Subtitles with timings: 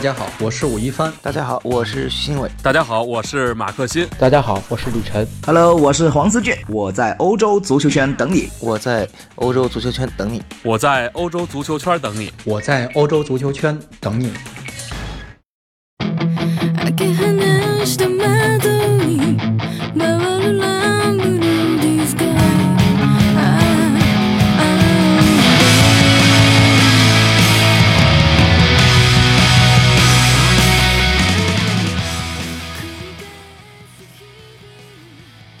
[0.00, 1.12] 大家好，我是武一帆。
[1.20, 2.50] 大家好，我是徐新伟。
[2.62, 4.08] 大家好，我是马克欣。
[4.18, 5.28] 大家好，我是李晨。
[5.44, 6.56] Hello，我是黄思俊。
[6.68, 8.48] 我在欧洲足球圈等你。
[8.60, 10.42] 我在欧洲足球圈等你。
[10.62, 12.32] 我在欧洲足球圈等你。
[12.46, 14.32] 我在欧洲足球圈等你。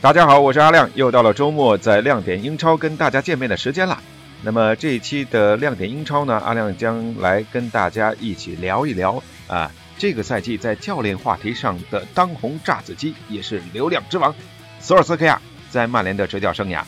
[0.02, 4.00] 大家好，我是阿亮，又到了周末在亮点英超跟大家见面的时间了。
[4.42, 14.34] 那么这一期的亮点英超呢，阿亮将来跟大家一起聊一聊啊，这个赛季在教练话题上的当红炸子鸡，也是流量之王
[14.80, 16.82] 索尔斯克亚在曼联的执教生涯。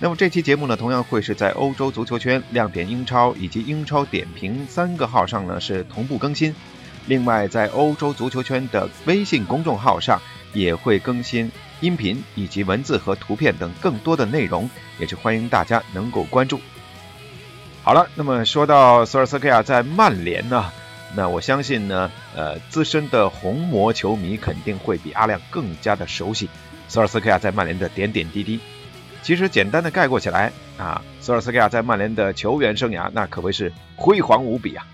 [0.00, 6.54] 那么这期节目呢，同样会是在欧洲足球圈、亮点英超以及英超点评三个号上呢是同步更新。
[7.04, 10.18] 另外，在欧洲足球圈的微信公众号上
[10.54, 11.52] 也会更新。
[11.80, 16.60] 音频以及文字和图片等更多的内容，也是欢迎大家能够关注。
[17.82, 20.72] 好了，那么说到索尔斯克亚在曼联呢，
[21.14, 26.48] 那我相信呢，呃，资深的红魔球迷肯定会比阿亮更加的熟悉
[26.88, 28.58] 索尔斯克亚在曼联的点点滴滴。
[29.22, 34.86] 其实简单的概括起来啊，索尔斯克亚在曼联的球员生涯那可谓是辉煌无比啊。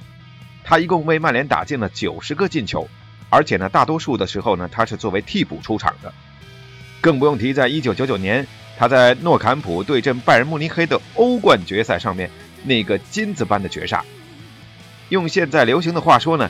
[0.65, 2.89] 他一共为曼联打进了九十个进球，
[3.31, 6.13] 而且呢，大多数的时候呢，他是作为替补出场的。
[7.03, 8.47] 更不用提，在一九九九年，
[8.79, 12.31] 他在诺坎普对阵拜仁慕尼黑的欧冠决赛上面
[12.63, 14.03] 那个金子般的绝杀。
[15.09, 16.49] 用现在流行的话说呢，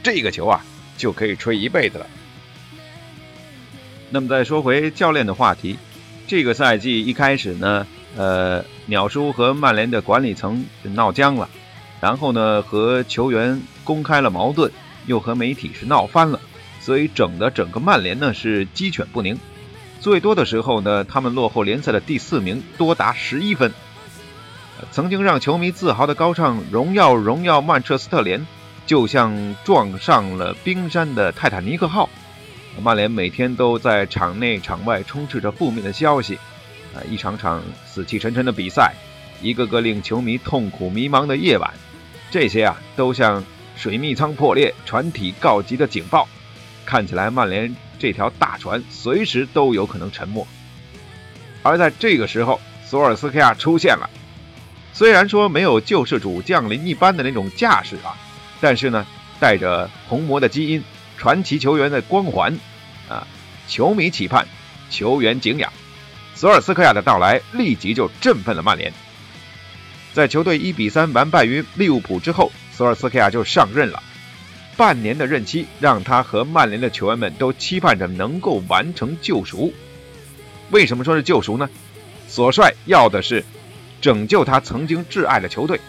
[0.00, 0.64] 这个球啊
[0.96, 2.06] 就可以吹一辈子了。
[4.10, 5.76] 那么再说回教练的话题，
[6.28, 7.84] 这个赛季一开始呢，
[8.16, 11.50] 呃，鸟叔和曼联的管理层闹僵了，
[12.00, 14.70] 然后呢和球员公开了矛盾，
[15.06, 16.40] 又和媒体是闹翻了，
[16.80, 19.36] 所以整的整个曼联呢是鸡犬不宁。
[20.00, 23.72] 最多的时候呢，他们落后联赛的第四名，多达十一分。
[24.92, 28.46] 曾经让球迷自豪的高唱“荣耀荣耀曼彻斯特联”，
[28.86, 32.08] 就像撞上了冰山的泰坦尼克号。
[32.80, 36.36] 曼联每天都在场内场外充斥着负面的消息，
[36.94, 38.94] 啊，一场场死气沉沉的比赛，
[39.42, 41.74] 一个个令球迷痛苦迷茫的夜晚，
[42.30, 43.44] 这些啊，都像
[43.74, 46.28] 水密舱破裂、船体告急的警报。
[46.86, 47.74] 看起来曼联。
[47.98, 50.46] 这条大船随时都有可能沉没，
[51.62, 54.08] 而在这个时候，索尔斯克亚出现了。
[54.92, 58.16] 虽然说没有救世主降临一般的那种架势啊，
[58.60, 59.06] 但是呢，
[59.38, 60.82] 带着红魔的基因、
[61.16, 62.58] 传奇球员的光环
[63.08, 63.26] 啊，
[63.68, 64.46] 球迷期盼，
[64.90, 65.72] 球员敬仰，
[66.34, 68.92] 索尔斯克亚的到来立即就振奋了曼联。
[70.12, 74.02] 在球队一比三完败于利物浦之后，索尔斯克亚就上任了。
[74.78, 79.74] 半年的任期让他和曼联的球员们都期盼着能够完成救赎。
[80.70, 81.68] 为什么说是救赎呢？
[82.28, 83.44] 索帅要的是
[84.00, 85.80] 拯救他曾经挚爱的球队，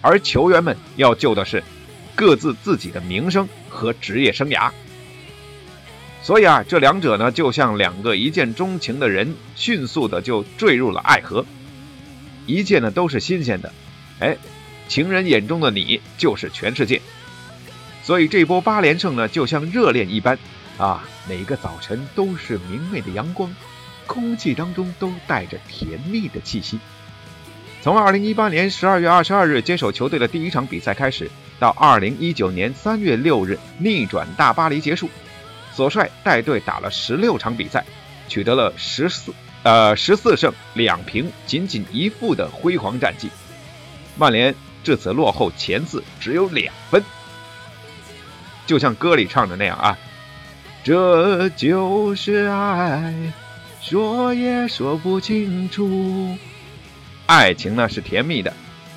[0.00, 1.64] 而球员们要救的是
[2.14, 4.70] 各自自己的名声和职业生涯。
[6.22, 11.44] 所以啊，这两者呢，就像两个一见钟情的人，迅速的就坠入了爱河。
[12.46, 13.72] 一切呢都是新鲜的，
[14.20, 14.36] 哎，
[14.86, 17.02] 情人眼中的你就是全世界。
[18.02, 20.38] 所以这波八连胜呢，就像热恋一般，
[20.78, 23.54] 啊，每个早晨都是明媚的阳光，
[24.06, 26.78] 空气当中都带着甜蜜的气息。
[27.82, 35.08] 从2018年12月22日接手球队的第一场比赛开始，到2019年3月6日逆转大巴黎结束，
[35.74, 37.84] 索帅带队打了16场比赛，
[38.28, 39.30] 取得了14
[39.62, 43.30] 呃14胜两平仅仅一负的辉煌战绩。
[44.16, 47.02] 曼联至此落后前四只有两分。
[48.70, 49.98] 就像歌里唱的那样啊，
[50.84, 53.12] 这就是爱，
[53.82, 56.36] 说也说不清楚。
[57.26, 58.54] 爱情呢是甜蜜的，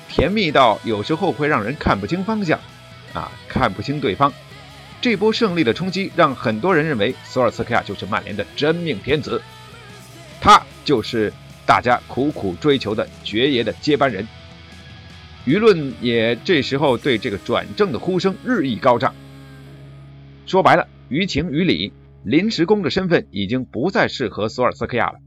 [0.08, 2.56] 甜蜜到有时候会让人看不清方向，
[3.14, 4.32] 啊，看不清对方。
[5.00, 9.42] 这波胜利的冲击让很多人认为索尔斯克亚就是曼联的真命天子，
[10.40, 11.32] 他就是
[11.66, 14.24] 大家苦苦追求的爵爷的接班人。
[15.44, 19.12] 舆论也这时候对这个转正的呼声日益高涨。
[20.46, 21.92] 说白了，于情于理，
[22.22, 25.18] 临时工的身份已经不再适合索尔斯克亚了。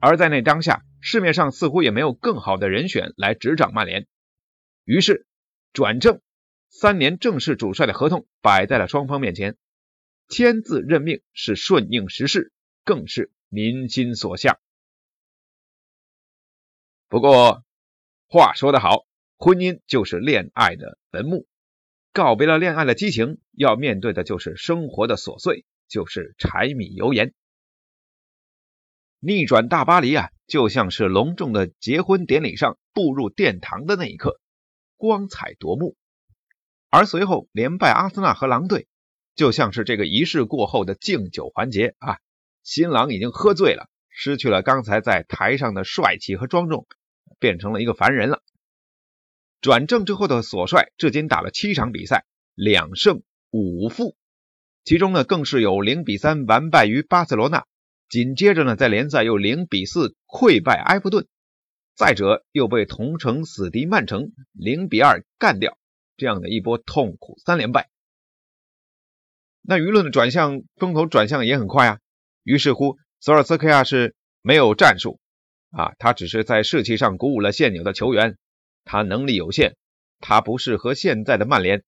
[0.00, 4.06] 而在那当下，市面上似乎也没有更好的人选来执掌曼联。
[4.84, 5.26] 于是，
[5.72, 6.20] 转正
[6.68, 9.56] 三年正式主帅的合同摆在了双方面前，
[10.28, 12.52] 签字任命是顺应时势，
[12.84, 14.58] 更是民心所向。
[17.08, 17.64] 不过，
[18.28, 19.06] 话说得好，
[19.38, 21.46] 婚姻就是恋爱的坟墓。
[22.14, 27.34] 告别了恋爱的激情，要面对的就是生活的琐碎，就是柴米油盐。
[29.18, 34.38] 逆转大巴黎啊，就像是隆重的结婚典礼上步入殿堂的那一刻，
[34.96, 35.96] 光彩夺目；
[36.88, 38.86] 而随后连败阿森纳和狼队，
[39.34, 42.18] 就像是这个仪式过后的敬酒环节啊，
[42.62, 46.86] 新郎已经喝醉了，失去了刚才在台上的帅气和庄重，
[47.40, 48.40] 变成了一个凡人了。
[49.64, 54.14] 转正之后的索帅至今打了七场比赛，两胜五负，
[54.84, 57.64] 其中呢更是有零比三完败于巴塞罗那。
[58.10, 61.26] 紧接着呢，在联赛又零比四溃败埃弗顿，
[61.96, 65.78] 再者又被同城死敌曼城零比二干掉，
[66.18, 67.88] 这样的一波痛苦三连败。
[69.62, 71.98] 那舆论的转向风头转向也很快啊，
[72.42, 75.20] 于是乎索尔斯克亚是没有战术
[75.70, 78.36] 啊，他只是在士气上鼓舞了现有的球员，
[78.84, 79.76] 他能力有限，
[80.20, 81.82] 他不适合现在的曼联，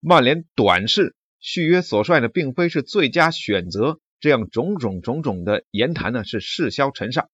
[0.00, 4.00] 曼联短视续约索帅呢，并非是最佳选择。
[4.20, 7.28] 这样种种种种的言谈呢，是事消尘上。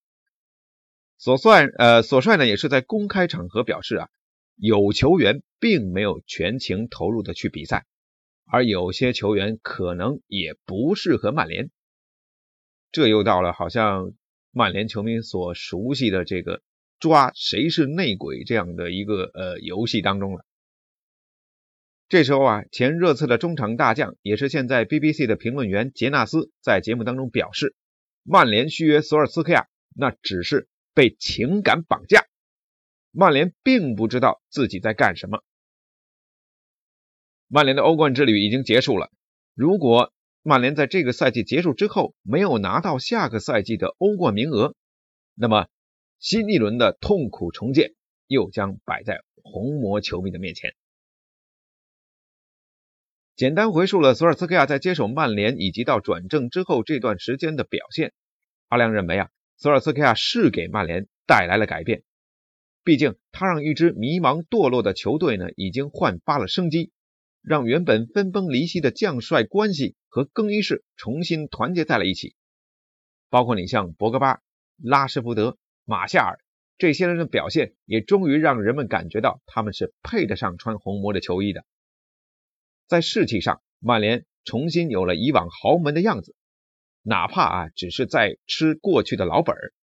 [1.19, 4.09] 索帅呃，索帅呢也是在公开场合表示啊，
[4.55, 7.85] 有球员并没有全情投入的去比赛，
[8.47, 11.69] 而有些球员可能也不适合曼联。
[12.91, 14.13] 这又到了好像
[14.49, 16.63] 曼联球迷所熟悉的这个
[16.99, 20.45] 抓谁是内鬼这样的一个呃游戏当中了。
[22.07, 27.75] 这时候啊，前热刺的中场大将，也是现在 BBC 的评论员杰纳斯，在节目当中表示，
[28.23, 32.25] 曼联续约索尔斯克亚，那只是被情感绑架，
[33.11, 35.43] 曼联并不知道自己在干什么。
[37.47, 39.11] 曼联的欧冠之旅已经结束了，
[39.53, 40.11] 如果
[40.41, 44.73] 曼联在这个赛季结束之后没有拿到下个赛季的欧冠名额，
[45.35, 45.67] 那么
[46.19, 47.93] 新一轮的痛苦重建
[48.27, 50.75] 又将摆在红魔球迷的面前。
[53.35, 58.13] 简单回述了索尔斯克亚在接手曼联以及到转正之后这段时间的表现。
[58.67, 62.03] 阿良认为啊，索尔斯克亚是给曼联带来了改变，
[62.83, 66.91] 毕竟他让一支迷茫堕落的球队呢，已经焕发了生机，
[67.41, 72.35] 让原本分崩离析的将帅关系和更衣室重新团结在了一起。
[73.29, 74.41] 包括你像博格巴、
[74.75, 75.57] 拉什福德、
[75.89, 76.39] 马夏尔
[76.77, 81.65] 这些人的表现，也终于让人们感觉到他们是配得上穿红魔的球衣的。
[82.87, 86.35] 在士气上，曼联重新有了以往豪门的样子，
[87.01, 89.73] 哪怕啊只是在吃过去的老本儿。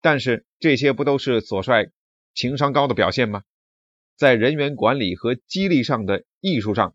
[0.00, 1.90] 但是这些不都是索帅
[2.32, 3.42] 情商高的表现吗？
[4.14, 6.94] 在人员管理和激励上的艺术上，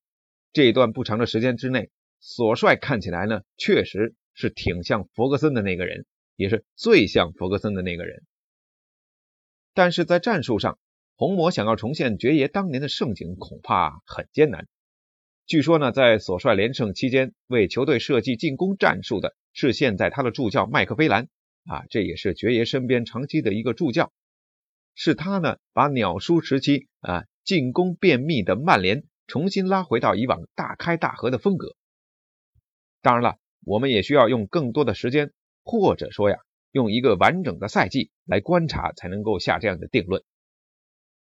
[0.54, 1.90] 这一段不长的时间之内，
[2.22, 6.06] 索帅看起来呢确实是挺像弗格森的那个人，
[6.39, 8.24] 也是最像弗格森的那个人。
[9.74, 10.80] 但是在战术上，
[11.18, 14.65] 红魔想要重现爵爷当年的盛景，恐怕很艰难。
[15.45, 21.27] 据说呢，在所率连胜期间，为球队设计进攻战术的是现在他的助教麦克菲兰
[21.65, 24.13] 啊，这也是爵爷身边长期的一个助教。
[24.95, 31.75] 是他呢，把鸟叔时期啊进攻便秘的曼联重新拉回到以往大开大合的风格。
[33.01, 35.33] 当然了，我们也需要用更多的时间，
[35.69, 36.38] 或者说呀，
[36.71, 40.24] 用一个完整的赛季来观察，才能够下这样的定论。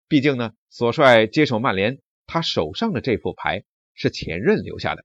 [0.09, 3.65] 毕竟呢，索帅接手曼联，他手上的这副牌。
[3.97, 5.05] 是前任留下的，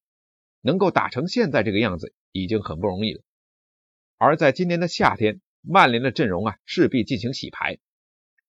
[0.62, 3.22] 能够打成现在这个样子已经很不容易了。
[4.18, 7.78] 而在今年的夏天，曼联的阵容啊势必进行洗牌，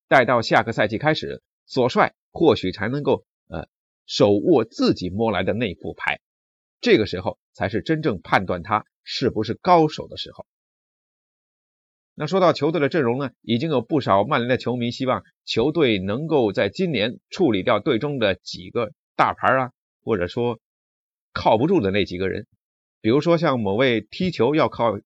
[0.09, 3.69] 待到下个赛季开始，索帅或许才能够呃
[4.07, 6.21] 手握自己摸来的那副牌，
[6.81, 10.47] 这个时候才是真正判断他是不是高手的时候。
[12.21, 19.73] 那说到球队的阵容呢，已经有不少曼联的球迷希望球队能够在今年处理掉队中的几个大牌啊。
[20.03, 20.59] 或者说
[21.33, 22.47] 靠不住的那几个人，
[23.01, 24.99] 比如说像某位踢球要靠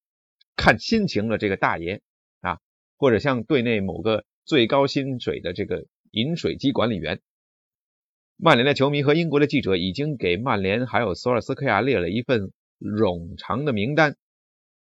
[0.56, 2.00] 看心情的这个大爷
[2.40, 2.58] 啊，
[2.96, 7.20] 或者像队内某个最高薪水的这个饮水机管理员。
[8.36, 14.16] 曼联的球迷和英国的记者已经给曼联还有索尔斯克亚列了一份冗长的名单，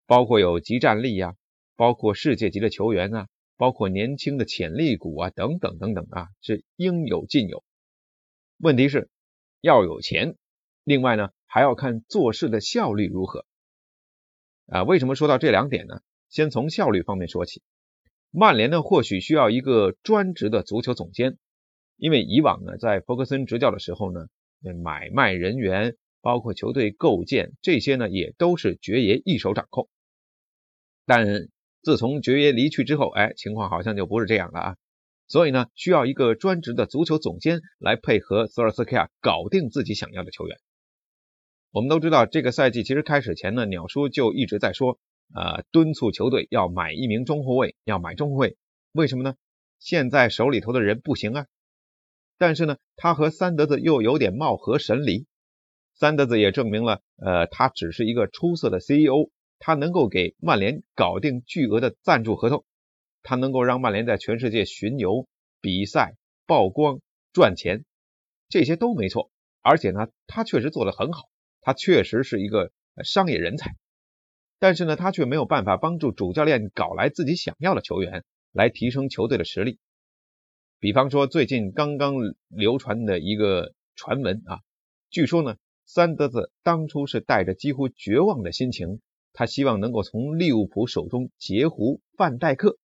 [0.06, 1.34] 包括有集战力啊，
[1.76, 7.64] 包括世界级的球员啊，包括年轻的潜力股啊，等等等等啊，是应有尽有。
[8.59, 9.09] 问题是。
[9.64, 10.35] 要有钱，
[10.83, 13.47] 另外呢还要看做事的效率如何
[14.67, 14.83] 啊？
[14.83, 16.00] 为什么说到这两点呢？
[16.29, 17.62] 先从效率方面说起。
[18.33, 21.38] 曼联呢或许需要一个专职的足球总监，
[21.97, 24.26] 因为以往呢在弗格森执教的时候呢，
[24.83, 29.88] 买卖人员包括球队构建这些呢也都是爵爷一手掌控。
[31.07, 31.25] 但
[31.82, 34.76] 自从爵爷离去之后，哎，情况好像就不是这样了啊。
[35.26, 40.58] 所以呢，需要一个专职的足球总监来配合索尔斯克亚搞定自己想要的球员。
[41.70, 44.98] 我们都知道，这个赛季其实开始前呢，鸟叔就一直在说，
[45.34, 48.56] 呃，敦促球队要买一名中后卫，要买中后卫。
[48.92, 49.34] 为什么呢？
[49.78, 51.46] 现在手里头的人不行啊。
[52.36, 55.26] 但是呢，他和三德子又有点貌合神离。
[55.94, 59.30] 三德子也证明了，呃，他只是一个出色的 CEO，
[59.64, 62.64] 他能够给曼联搞定巨额的赞助合同，
[63.23, 65.28] 他能够让曼联在全世界巡游、
[65.61, 66.16] 比赛、
[66.47, 66.99] 曝光、
[67.33, 67.85] 赚钱，
[68.49, 69.31] 这些都没错。
[69.61, 71.28] 而且呢，他确实做得很好。
[71.61, 72.73] 他确实是一个
[73.04, 73.76] 商业人才，
[74.59, 79.78] 但是呢，他却没有办法帮助主教练搞来自己想要的球员，来提升球队的实力。
[80.81, 82.16] 比方说，最近刚刚
[82.49, 84.59] 流传的一个传闻啊，
[85.09, 85.54] 据说呢，
[85.87, 89.00] 三德子当初是带着几乎绝望的心情，
[89.32, 92.78] 他希望能够从利物浦手中截胡范戴克。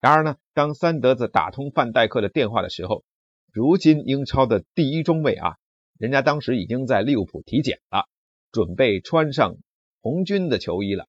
[0.00, 3.04] 然而呢，当三德子打通范戴克的电话的时候，
[3.52, 5.56] 如今英超的第一中卫啊。
[5.98, 8.08] 人家当时已经在利物浦体检了，
[8.50, 9.54] 准备穿上
[10.00, 11.06] 红军的球衣了，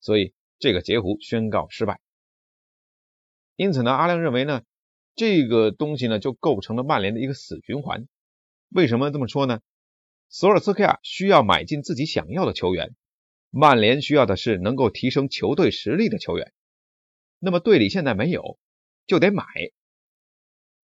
[0.00, 2.00] 所以这个截胡宣告失败。
[3.54, 4.62] 因此呢，阿亮认为呢，
[5.14, 8.08] 这个东西呢就构成了曼联的一个死循环。
[8.70, 9.60] 为什么这么说呢？
[10.28, 12.96] 索尔斯克亚需要买进自己想要的球员，
[13.50, 16.52] 曼联需要的是能够提升球队实力的球员。
[17.38, 18.58] 那么队里现在没有，
[19.06, 19.44] 就得买。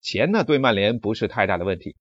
[0.00, 1.96] 钱呢，对曼联不是太大的问题。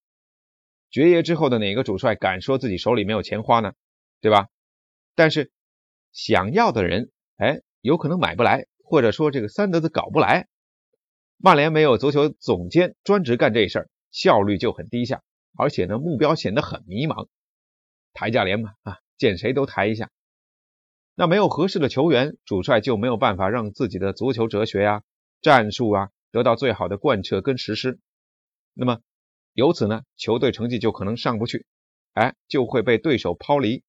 [0.89, 3.73] 爵爷之后的哪个主帅敢说自己手里没有钱花呢？
[4.19, 4.49] 对吧？
[5.15, 5.51] 但是
[6.11, 10.47] 想要的人，哎，有可能买不来，或者说这个三德子搞不来。
[11.37, 15.23] 曼联没有足球总监专职干这事儿，效率就很低下，
[15.57, 17.27] 而且呢，目标显得很迷茫。
[18.13, 20.09] 抬价联嘛，啊，见谁都抬一下。
[21.15, 25.03] 那没有合适的球员，主帅就没有办法让自己的足球哲学呀、
[25.41, 27.99] 战术啊得到最好的贯彻跟实施。
[28.73, 28.99] 那么。
[29.53, 31.65] 由此呢，球队成绩就可能上不去，
[32.13, 33.83] 哎，就会被对手抛离。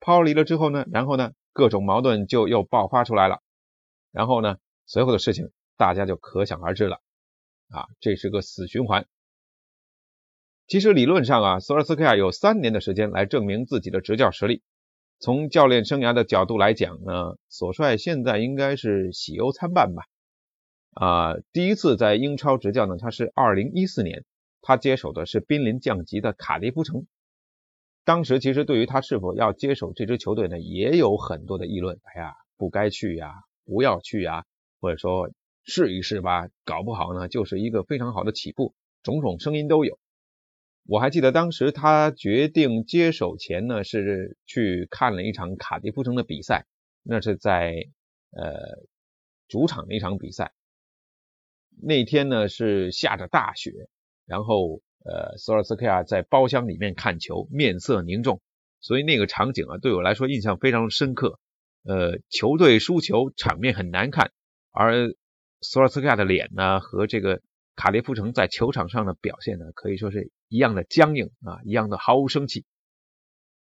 [0.00, 3.42] 抛离了之后呢，然后呢，各种矛盾就又爆发出来了。
[4.12, 4.56] 然后呢，
[4.86, 7.02] 随后的事情大家就可想而知了。
[7.68, 9.06] 啊，这是个死循环。
[10.66, 14.62] 其实理论上啊，索尔斯克亚有三年的时间来证明自己的执教实力。
[15.18, 20.04] 从教练生涯的角度来讲呢，索帅现在应该是喜忧参半吧。
[20.92, 24.24] 啊，第一次在英超执教呢，他是二零一四年。
[24.66, 27.06] 他接手的是濒临降级的卡迪夫城，
[28.02, 32.00] 当时其实对于他是否要接手这支球队呢，也有很多的议论。
[32.04, 33.34] 哎呀，不该去呀，
[33.66, 34.46] 不要去呀，
[34.80, 35.28] 或者说
[35.64, 39.98] 试一试吧，搞不好呢就是一个非常好的起步，种种声音都有。
[40.86, 46.66] 我还记得当时他决定接手前呢，是去看了一场卡迪夫城的比赛，
[47.02, 47.72] 那是在
[48.30, 48.84] 呃
[49.48, 50.52] 主场的一场比赛，
[51.82, 53.72] 那天呢是下着大雪。
[54.26, 58.40] 然后，呃，索尔斯克亚在包厢里面看球，面色凝重，
[58.80, 61.38] 所以那个场景啊，对我来说印象非常深刻。
[61.82, 64.32] 呃，球队输球，场面很难看，
[64.70, 65.14] 而
[65.60, 67.42] 索尔斯克亚的脸呢，和这个
[67.76, 72.64] 卡利夫城在球场上的表现呢，可以说是一样的僵硬啊，一样的毫无生气。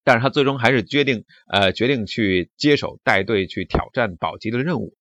[0.02, 4.94] 但是他最终还是决定，呃，决定去接手带队去挑战保级的任务。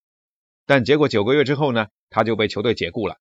[0.65, 3.15] 但结果九个月之后呢，他就被球队解雇了。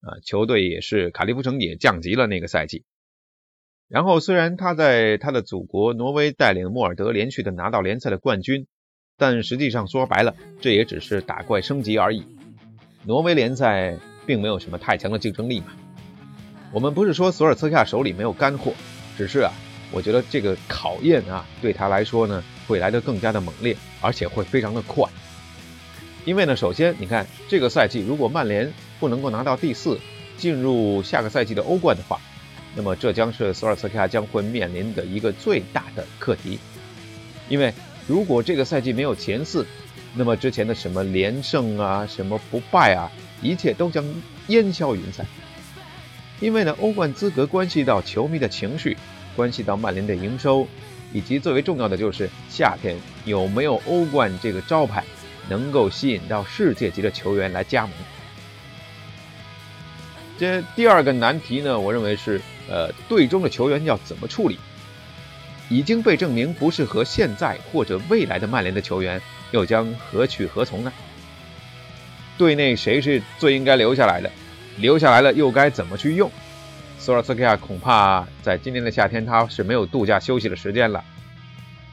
[0.00, 2.84] 啊，球队也是卡利夫城也降级了那个赛季。
[3.88, 8.66] 然后虽然他在他的祖国挪威带领莫尔德连续的拿到联赛的冠军，
[9.16, 12.26] 但实际上说白了，这也只是打怪升级而已。
[13.06, 15.66] 挪威联赛并没有什么太强的竞争力嘛。
[16.72, 18.72] 我们不是说索尔斯克亚手里没有干货，
[19.16, 19.52] 只是啊，
[19.92, 25.04] 我觉得这个考验啊，对他来说呢，会来得更加的猛烈，而且会非常的快。
[26.24, 29.98] 因为呢，首先你看这个赛季，如果曼联不能够拿到第四，
[30.36, 32.18] 进入下个赛季的欧冠的话，
[32.74, 36.58] 那么这将是索尔斯克亚将会面临的一个最大的课题。
[37.48, 37.72] 因为
[38.08, 39.64] 如果这个赛季没有前四，
[40.14, 43.12] 那么之前的什么连胜啊、什么不败啊，
[43.44, 44.04] 一切都将
[44.48, 45.24] 烟消云散。
[46.40, 48.96] 因为呢，欧冠资格关系到球迷的情绪，
[49.36, 50.66] 关系到曼联的营收，
[51.12, 55.04] 以及最为重要的就是夏天有没有欧冠这个招牌。
[55.46, 57.92] 能够吸引到世界级的球员来加盟。
[60.38, 64.58] 这第二个难题呢，我认为是，呃，队中的球员要怎么处理？
[65.68, 69.20] 已经被证明不适合现在或者未来的曼联的球员，
[69.50, 70.90] 又将何去何从呢？
[72.36, 74.30] 队内谁是最应该留下来的？
[74.78, 76.30] 留下来了又该怎么去用？
[76.98, 81.04] 索尔斯克亚恐怕在今年的夏天他是没有度假休息的时间了。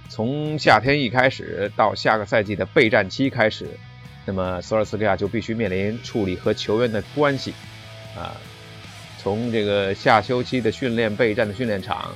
[0.09, 3.67] 从夏天一开始到下个赛季的备战期开始，
[4.25, 7.53] 那么索尔斯克亚就必须面临处理和球员的关系，
[8.17, 8.35] 啊，
[9.21, 12.11] 从这个下休期的训练、备战的训练场，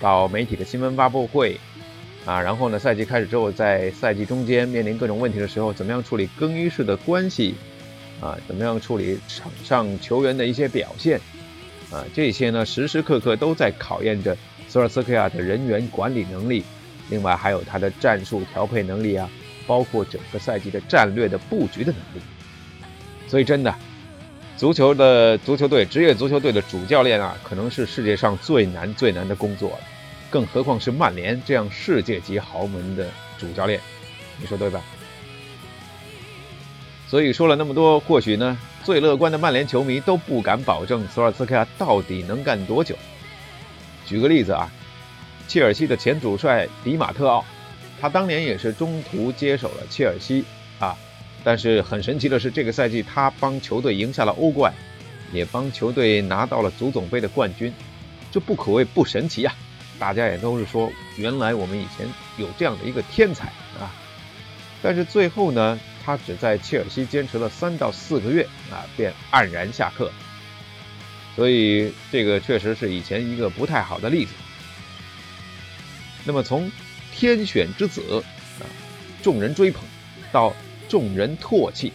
[0.00, 1.58] 到媒体的新闻发布会，
[2.26, 7.54] 啊，然后呢，赛季开始之后，在赛季中间面临各种问题的时候，怎么样处理更衣室的关系，
[8.20, 11.20] 啊，怎么样处理场上球员的一些表现，
[11.90, 14.36] 啊，这些呢，时时刻刻都在考验着
[14.68, 16.64] 索尔斯克亚的人员管理能力，
[17.10, 19.28] 另外还有他的战术调配能力啊。
[19.66, 22.24] 包括整个赛季的战略的布局的能力，
[23.28, 23.74] 所以真的，
[24.56, 29.80] 足球的足球队、职业足球队的主教练啊，可能是世界上最难最难的工作了，
[30.30, 33.78] 更何况是曼联这样世界级豪门的主教练，
[34.40, 34.82] 你说对吧？
[37.08, 42.94] 所以说了那么多，或许呢，最乐观的曼联球迷都不敢保证索尔斯克亚到底能干多久。
[44.04, 44.70] 举个例子啊，
[45.48, 47.44] 切尔西的前主帅迪马特奥。
[48.00, 50.44] 他当年也是中途接手了切尔西
[50.78, 50.96] 啊，
[51.42, 54.72] 但是很神奇的是，这个赛季他帮球队赢下了欧冠，
[55.32, 57.72] 也帮球队拿到了足总杯的冠军，
[58.30, 59.52] 这不可谓不神奇呀！
[59.98, 63.48] 大家也都是说，原来我们以前有这样的一个天才
[63.80, 63.90] 啊，
[64.80, 70.10] 但是最后呢，他只在切尔西坚持了三到四个月啊，便黯然下课，
[71.36, 74.32] 所以这个确实是以前一个不太好的例子。
[76.24, 76.70] 那么从
[77.12, 78.22] 天选之子
[78.60, 78.64] 啊，
[79.22, 79.82] 众人追捧，
[80.30, 80.54] 到
[80.88, 81.92] 众人唾弃，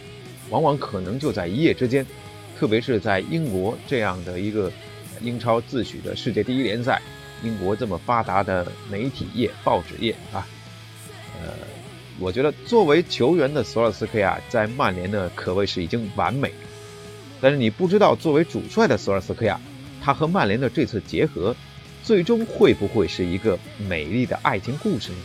[0.50, 2.04] 往往可能就在一夜之间。
[2.56, 4.70] 特别是在英国这样的一个
[5.20, 7.02] 英超自诩的世界第一联赛，
[7.42, 10.46] 英国这么发达的媒体业、报纸业啊，
[12.18, 16.52] 我觉得作为球员的索尔斯克亚在曼联呢，可谓是已经完美。
[17.40, 19.60] 但是你不知道，作为主帅的索尔斯克亚，
[20.02, 21.54] 他和曼联的这次结合。
[22.02, 25.16] 最终会不会是一个美丽的爱情故事呢？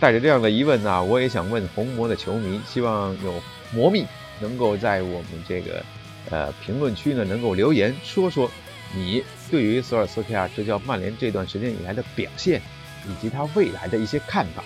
[0.00, 4.06] 带着这样的疑问呢，我也想问红魔的球迷，希望有魔蜜
[4.40, 5.84] 能够在我们这个
[6.30, 8.50] 呃评论区呢能够留言说说
[8.96, 12.62] 你对于索尔斯克亚执教曼联这段时间以来的表现，
[13.08, 14.62] 以及他未来的一些看法，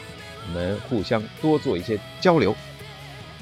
[0.46, 2.54] 我们互相多做一些交流。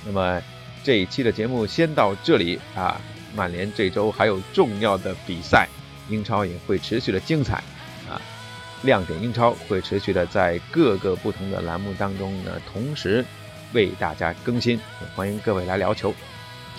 [0.05, 0.43] 那么
[0.83, 3.01] 这一期的节目先到这里啊。
[3.35, 5.69] 曼联这周还有重要的比赛，
[6.09, 7.57] 英超也会持续的精彩
[8.09, 8.17] 啊！
[8.81, 13.23] 亮点英超会持续的在各个不同的栏目当中呢，同时
[13.75, 14.81] 为大家更新，
[15.15, 16.15] 欢迎各位来聊球。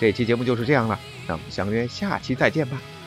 [0.00, 2.97] 这期节目就是这样了，那我们相约下期再见吧。